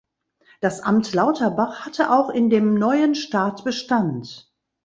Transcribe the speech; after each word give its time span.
Das 0.61 0.79
"Amt 0.81 1.13
Lauterbach" 1.13 1.85
hatte 1.85 2.09
auch 2.11 2.29
in 2.31 2.49
dem 2.49 2.73
neuen 2.73 3.13
Staat 3.13 3.63
Bestand. 3.63 4.51